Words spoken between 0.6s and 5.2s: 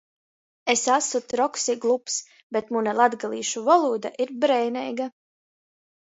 Es asu troks i glups, bet muna latgalīšu volūda ir breineiga!